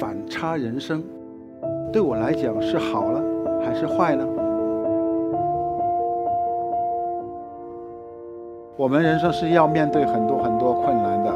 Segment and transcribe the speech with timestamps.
[0.00, 1.04] 反差人生，
[1.92, 3.22] 对我来讲是好了
[3.62, 4.26] 还是坏呢？
[8.78, 11.30] 我们人生是要面对很多很多困难的，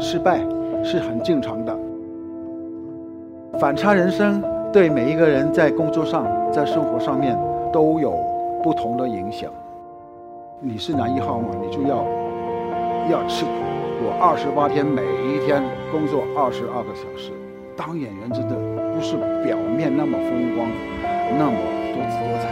[0.00, 0.40] 失败
[0.82, 1.76] 是很正常的。
[3.58, 4.42] 反差人生
[4.72, 7.38] 对每一个人在工作上、在生活上面
[7.70, 8.14] 都有
[8.62, 9.50] 不同的影响。
[10.60, 12.06] 你是男一号嘛，你就要
[13.10, 13.50] 要吃苦。
[14.04, 17.30] 我二十八天，每一天工作二十二个小时。
[17.76, 18.56] 当演员真的
[18.92, 20.66] 不是表面那么风光，
[21.38, 21.56] 那么
[21.94, 22.51] 多姿多彩。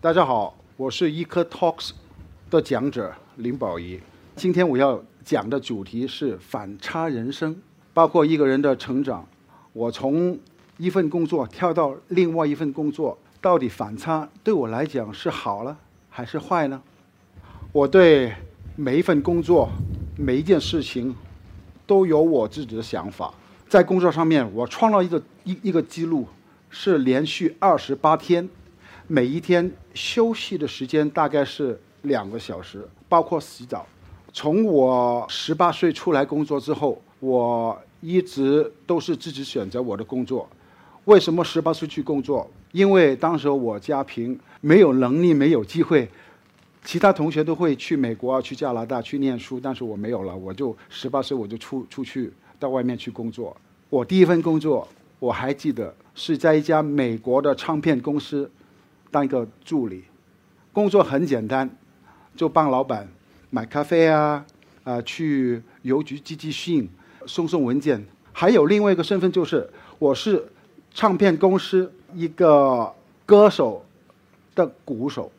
[0.00, 1.90] 大家好，我是 Eco Talks
[2.48, 3.98] 的讲者林宝仪。
[4.36, 7.56] 今天我要讲的主题是反差人生，
[7.92, 9.26] 包括一个人的成长。
[9.72, 10.38] 我从
[10.76, 15.76] 一份工作跳到另外一份工作，到底反差对我来讲是好了
[16.08, 16.80] 还是坏呢？
[17.72, 18.32] 我对
[18.76, 19.68] 每一份工作、
[20.16, 21.12] 每一件事情
[21.88, 23.34] 都有我自己的想法。
[23.68, 26.28] 在工作上面，我创造一个一一个记录，
[26.70, 28.48] 是连续二十八天。
[29.10, 33.86] 每一天休息的时间大概是两个小时，包括洗澡。
[34.34, 40.46] 从我十八岁出来工作之后，我一直都是自己选择我的工作。
[41.06, 42.46] 为什么十八岁去工作？
[42.72, 46.06] 因为当时我家贫，没有能力，没有机会。
[46.84, 50.36] 其他同学都会去美国、去加拿大去念书，但是我没有了。
[50.36, 53.56] 我就十八岁我就出出去到外面去工作。
[53.88, 54.86] 我第一份工作
[55.18, 58.50] 我还记得是在一家美国的唱片公司。
[59.10, 60.04] 当一个助理，
[60.72, 61.68] 工作很简单，
[62.36, 63.08] 就帮老板
[63.50, 64.44] 买咖啡啊，
[64.84, 66.88] 啊，去邮局寄寄信、
[67.26, 68.04] 送送文件。
[68.32, 69.68] 还有另外一个身份就是，
[69.98, 70.46] 我是
[70.92, 72.92] 唱片公司一个
[73.26, 73.84] 歌手
[74.54, 75.32] 的鼓手。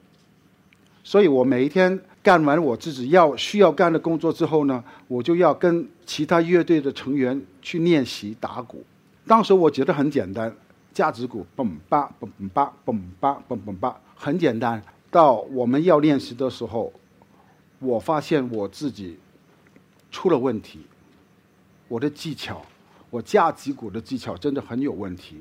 [1.03, 8.83] 所以我每一天干完我自己要需要干的工作之后呢，我就要跟其他乐队的成员去练习打鼓。
[9.25, 10.53] 当时我觉得很简单。
[10.99, 14.83] 价值股嘣吧嘣吧嘣吧嘣嘣吧，很简单。
[15.09, 16.91] 到我们要练习的时候，
[17.79, 19.17] 我发现我自己
[20.11, 20.81] 出了问题。
[21.87, 22.61] 我的技巧，
[23.09, 25.37] 我架子鼓的技巧真的很有问题。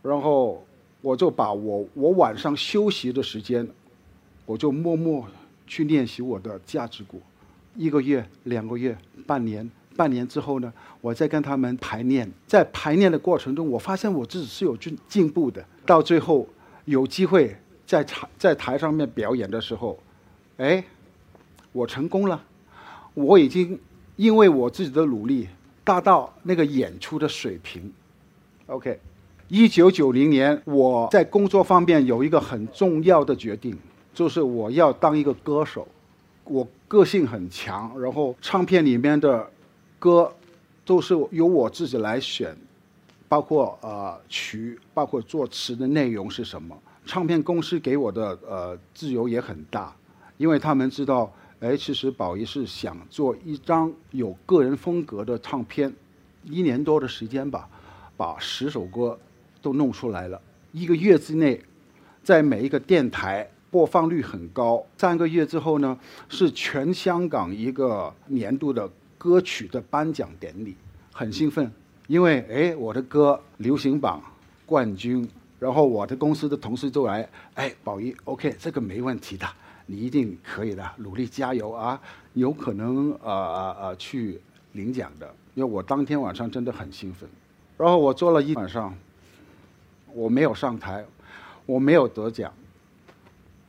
[0.00, 0.64] 然后
[1.02, 3.68] 我就把我我晚上休息的时间，
[4.46, 5.28] 我就默默
[5.66, 7.20] 去练习我的架子鼓。
[7.76, 8.96] 一个月、两个月、
[9.26, 9.70] 半年。
[9.96, 15.64] 半年之后呢，我再跟他们排练，在排练的过程中，我发现我自己是有进进步的。
[15.84, 16.48] 到最后
[16.84, 19.98] 有机会在台在台上面表演的时候，
[20.56, 20.84] 哎，
[21.72, 22.42] 我成功了，
[23.14, 23.78] 我已经
[24.16, 25.48] 因为我自己的努力
[25.82, 27.92] 达到那个演出的水平。
[28.66, 28.98] OK，
[29.48, 33.76] 一九九零年我在工作方面有一个很重要的决定，
[34.14, 35.86] 就是我要当一个歌手。
[36.44, 39.48] 我个性很强，然后唱片里面的。
[40.02, 40.34] 歌
[40.84, 42.56] 都是由我自己来选，
[43.28, 46.76] 包括呃曲，包括作词的内容是什么。
[47.06, 49.94] 唱片公司给我的呃自由也很大，
[50.38, 55.92] 因为他们知道，哎，其实宝仪是想做一张有个人风格的唱片。
[56.46, 57.68] 一年多的时间吧，
[58.16, 59.16] 把十首歌
[59.60, 60.40] 都弄出来了。
[60.72, 61.62] 一个月之内，
[62.24, 64.84] 在每一个电台播放率很高。
[64.98, 65.96] 三个月之后呢，
[66.28, 68.90] 是全香港一个年度的。
[69.22, 70.76] 歌曲的颁奖典礼
[71.12, 71.70] 很兴奋，
[72.08, 74.20] 因为哎，我的歌流行榜
[74.66, 75.28] 冠军，
[75.60, 79.46] 然后我的公司的同事都来，哎，宝仪，OK，这个没问题的，
[79.86, 82.00] 你一定可以的，努力加油啊，
[82.32, 84.40] 有可能呃呃呃去
[84.72, 87.30] 领奖的，因为我当天晚上真的很兴奋，
[87.78, 88.92] 然后我做了一晚上，
[90.12, 91.04] 我没有上台，
[91.64, 92.52] 我没有得奖，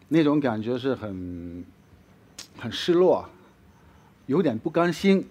[0.07, 1.63] 那种感觉是很
[2.57, 3.29] 很失落，
[4.25, 5.23] 有点不甘心。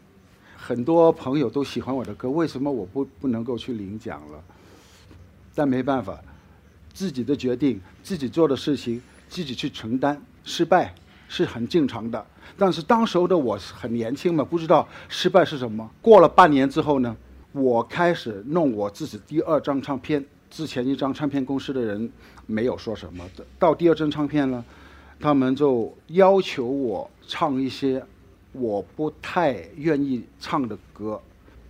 [0.65, 4.41] 很多朋友都喜欢我的歌，为什么我不不能够去领奖了？
[5.57, 6.17] 但没办法，
[6.95, 10.23] 自己的决定，自己做的事情，自己去承担。
[10.45, 10.95] 失败
[11.27, 12.25] 是很正常的。
[12.57, 15.91] 但是当时候的我很年轻嘛，不知道失败是什么。
[16.01, 17.17] 过了半年之后呢，
[17.51, 20.25] 我开始弄我自己第二张唱片。
[20.49, 22.09] 之前一张唱片公司的人
[22.47, 24.65] 没有说什么的，到第二张唱片呢，
[25.19, 28.05] 他们就要求我唱一些
[28.53, 31.21] 我不太愿意唱的歌，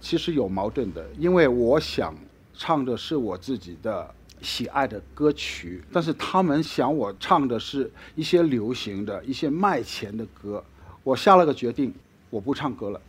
[0.01, 2.15] 其实有矛盾的，因为我想
[2.53, 10.63] 唱的是我自己的喜爱的歌曲，但是他们想我唱的是一些流行的一些卖钱的歌。
[11.05, 11.95] 我下了个决定，
[12.31, 13.01] 我不唱歌了，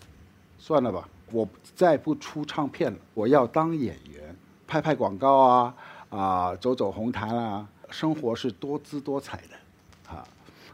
[0.60, 4.36] 算了吧，我再不出唱片了，我要当演员，
[4.68, 5.76] 拍拍广告啊，
[6.10, 10.24] 啊，走走红毯啊，生活是多姿多彩的，啊，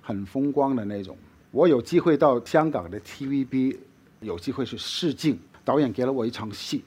[0.02, 1.18] 很风光的那种。
[1.51, 3.78] 我有机会到香港的 TVB，
[4.19, 6.84] 有机会去试镜，导演给了我一场戏，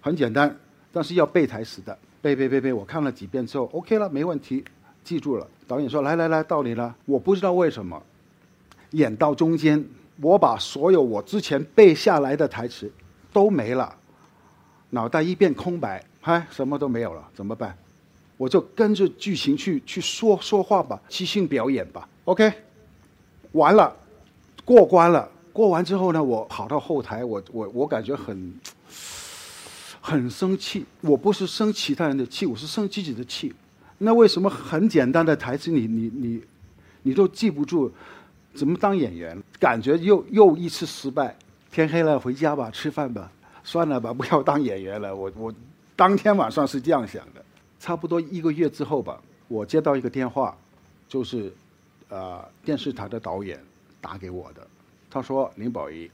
[0.00, 0.56] 很简单，
[0.92, 4.64] 但是要背台词的，背背背背，我看了几遍之后，OK 了，没问题，
[5.04, 5.46] 记住了。
[5.66, 8.02] 导演说：“来来来，到你了。”我不知道为什么。
[8.92, 9.84] 演到中间，
[10.22, 12.90] 我把所有我之前背下来的台词
[13.32, 13.94] 都没了，
[14.90, 17.76] 脑袋一片空白，嗨，什么都没有了，怎么办？
[18.36, 22.08] 我就跟着剧情去去说说话吧，即兴表演吧。
[22.24, 22.52] OK，
[23.52, 23.94] 完了，
[24.66, 25.30] 过关了。
[25.52, 28.52] 过完之后呢，我跑到后台，我我我感觉很
[30.02, 30.84] 很生气。
[31.00, 33.54] 我不是生其他人的气，我是生自己的气。
[33.96, 36.42] 那为什么很简单的台词，你你你
[37.02, 37.90] 你都记不住？
[38.54, 39.40] 怎么当演员？
[39.58, 41.34] 感觉又又一次失败。
[41.70, 43.30] 天黑了，回家吧，吃饭吧，
[43.62, 45.14] 算了吧，不要当演员了。
[45.14, 45.54] 我我
[45.94, 47.42] 当天晚上是这样想的。
[47.78, 50.56] 差不多一个月之后吧，我接到一个电话，
[51.08, 51.52] 就是
[52.08, 53.58] 呃电视台的导演
[54.00, 54.66] 打给我的。
[55.10, 56.10] 他说：“林保怡，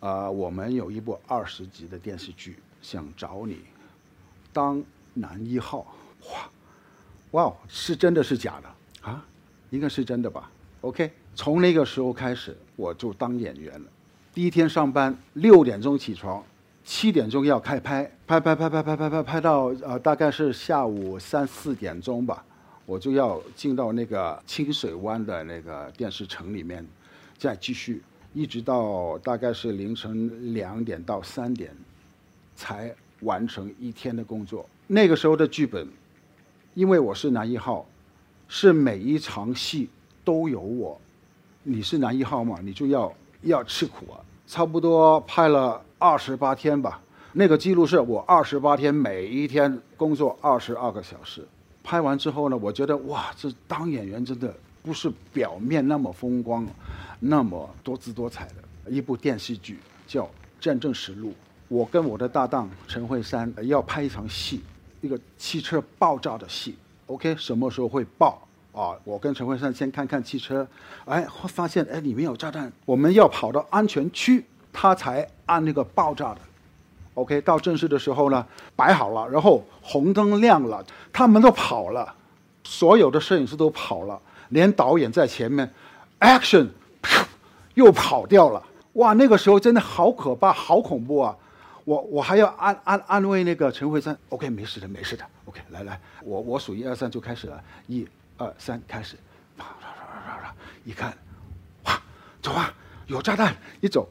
[0.00, 3.58] 呃，我们有一部二十集的电视剧，想找你
[4.52, 4.82] 当
[5.14, 5.86] 男一号。”
[6.30, 6.50] 哇，
[7.32, 9.24] 哇，是真的是假的啊？
[9.70, 10.50] 应该是真的吧
[10.82, 11.10] ？OK。
[11.34, 13.86] 从那个时候开始，我就当演员了。
[14.34, 16.44] 第一天上班六点钟起床，
[16.84, 22.44] 七点钟要开拍，拍拍拍拍拍拍拍拍到呃大概是下午三四点钟吧，
[22.84, 26.86] 我就要进到那个清水湾的那个电视城里面，
[27.42, 28.00] 再继续
[28.32, 31.74] 一直到大概是凌晨两点到三点，
[32.54, 34.64] 才完成一天的工作。
[34.86, 35.88] 那个时候的剧本，
[36.74, 37.84] 因为我是男一号，
[38.46, 39.90] 是每一场戏
[40.22, 41.00] 都有我。
[41.64, 42.60] 你是男一号嘛？
[42.62, 43.12] 你就要
[43.42, 44.22] 要吃苦啊！
[44.46, 47.02] 差不多拍了二十八天吧。
[47.32, 51.44] 那个记录是我二十八天每一天工作二十二个小时。
[51.82, 56.66] 拍完之后呢，我觉得哇，这当演员真的不是表面那么风光，
[57.20, 60.24] 那么多姿多彩的一部电视剧叫
[60.60, 61.30] 《战争实录》。
[61.68, 64.60] 我跟我的搭档陈慧珊要拍一场戏，
[65.00, 66.76] 一个汽车爆炸的戏。
[67.06, 68.46] OK，什么时候会爆？
[68.72, 70.66] 啊，我跟陈慧珊先看看汽车，
[71.04, 76.40] 哎，发现哎里面有炸弹，我们要跑到安全区，他才按那个爆炸的。
[77.14, 80.82] OK，到正式的时候呢，摆好了，然后红灯亮了，
[81.12, 82.14] 他们都跑了，
[82.64, 84.18] 所有的摄影师都跑了，
[84.52, 85.68] 连导演在前面
[86.20, 86.68] ，Action，
[87.74, 88.62] 又跑掉了。
[88.94, 91.36] 哇，那个时候真的好可怕，好恐怖啊！
[91.84, 98.06] 我我还要安安安慰那个陈慧珊，OK，没事的，没事的，OK，来来，我我数一二三就开始了，一。
[98.38, 99.14] 二三开始，
[99.56, 100.54] 啪啪啪啪啪，
[100.84, 101.16] 一看，
[101.84, 102.00] 哇，
[102.40, 102.74] 走啊，
[103.06, 103.54] 有炸弹！
[103.80, 104.08] 一走，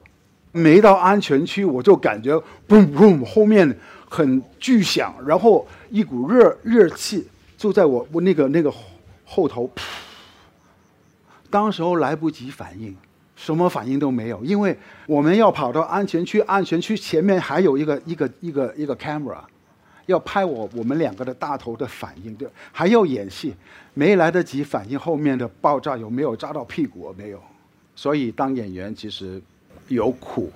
[0.54, 2.34] 没到安全区，我就感觉
[2.70, 3.78] 嘣嘣，后面
[4.08, 7.28] 很巨响，然后一股热热气
[7.58, 8.72] 就在我我那个那个
[9.26, 9.70] 后头，
[11.52, 12.96] 当时候来不及反应，
[13.36, 19.38] 什么反应都没有，因为我们要跑到安全区，安全区前面还有一个一个一个一个 camera。
[20.08, 23.54] 要拍我我们两个的大头的反应，对，还要演戏，
[23.94, 27.40] 没来得及反应后面的爆炸有没有扎到屁股没有，
[27.96, 29.42] 所以当演员其实
[29.88, 30.52] 有苦，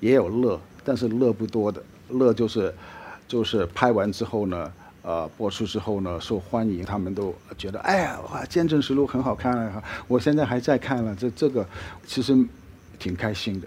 [0.00, 2.74] 也有乐，但是乐不多的，乐就是
[3.28, 11.66] 就是拍完之后呢，呃，播出之后呢受欢迎，他们都觉得哎呀哇，《见证实录》很好看啊，我现在还在看了，这这个
[12.04, 12.36] 其实
[12.98, 13.66] 挺开心的。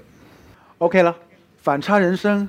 [0.78, 1.16] OK 了，
[1.58, 2.48] 反差人生。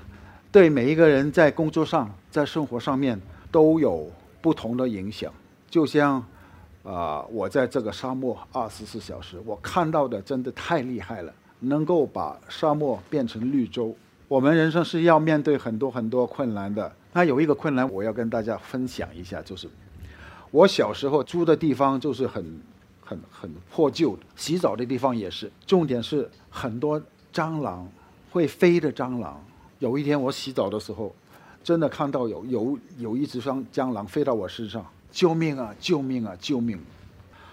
[0.52, 4.08] 对每一个人在工作上、在生活上面都有
[4.40, 5.32] 不同的影响。
[5.68, 6.24] 就像，
[6.84, 13.96] 啊，我在这个沙漠二十四小时，我看到的真的太厉害了，能够把沙漠变成绿洲。
[14.28, 16.92] 我们人生是要面对很多很多困难的。
[17.14, 19.66] 那有一个困难，我要跟大家分享一下，就是
[20.50, 22.60] 我小时候住的地方就是很、
[23.00, 25.50] 很、很破旧，洗澡的地方也是。
[25.64, 27.00] 重点是很多
[27.32, 27.88] 蟑螂，
[28.32, 29.40] 会飞的蟑螂。
[29.78, 31.14] 有一天我洗澡的时候，
[31.62, 35.72] 真的看到有有有一只双蟑螂飞到我身上，救命啊！
[35.78, 36.36] 救命啊！
[36.40, 36.78] 救命！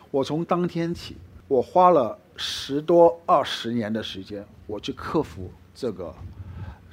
[0.10, 1.16] 我从当天起，
[1.48, 6.12] 我花了十多二十年的时间，我去克服这个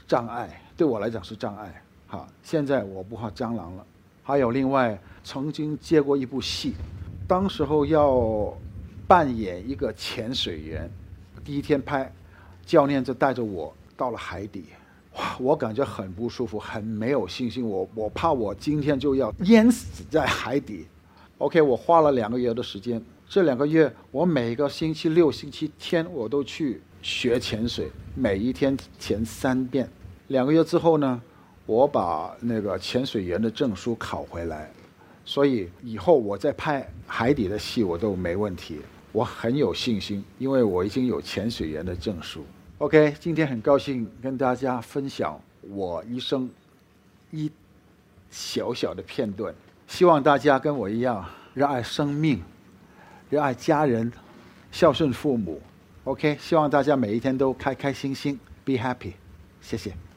[0.06, 1.82] 障碍，对我来讲是障碍。
[2.08, 3.86] 哈，现在我不怕蟑螂了。
[4.24, 6.74] 还有另外，曾经接过一部戏，
[7.26, 8.52] 当时候要
[9.06, 10.90] 扮演一个潜水员，
[11.44, 12.10] 第一天拍，
[12.66, 14.64] 教练就带着我到了海底，
[15.16, 20.86] 哇，我感觉很不舒服，很没有信心，我我怕我今天就要淹死在海底。
[21.38, 29.88] OK，我花了两个月的时间，这两个月我每个星期六、星期天我都去学潜水，每一天潜三遍。
[30.26, 31.22] 两个月之后呢，
[31.68, 34.70] 我把那个潜水员的证书考回来，
[35.22, 38.80] 所以以后我再拍海底的戏我都没问题，
[39.12, 42.42] 我很有信心，因为我已经有潜水员的证书。
[42.78, 46.48] OK，今天很高兴跟大家分享我一生
[47.30, 47.52] 一
[48.30, 49.54] 小小的片段，
[49.86, 51.22] 希望大家跟我一样
[51.52, 52.42] 热爱生命，
[53.28, 54.10] 热爱家人，
[54.72, 55.60] 孝顺父母。
[56.04, 59.12] OK，希望大家每一天都开开心心，Be happy。
[59.60, 60.07] 谢谢。